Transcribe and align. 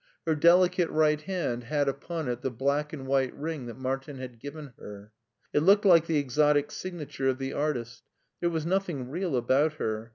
Her 0.25 0.33
delicate 0.33 0.89
right 0.89 1.21
hand 1.21 1.65
had 1.65 1.87
upon 1.87 2.27
it 2.27 2.41
the 2.41 2.49
black 2.49 2.91
and 2.91 3.05
white 3.05 3.35
ring 3.35 3.67
that 3.67 3.77
Martin 3.77 4.17
had 4.17 4.39
given 4.39 4.73
her. 4.79 5.11
It 5.53 5.59
looked 5.61 5.85
like 5.85 6.07
the 6.07 6.17
exotic 6.17 6.71
signa 6.71 7.05
ture 7.05 7.27
of 7.27 7.37
the 7.37 7.53
artist. 7.53 8.01
There 8.39 8.49
was 8.49 8.65
nothing 8.65 9.11
real 9.11 9.35
about 9.35 9.73
her. 9.73 10.09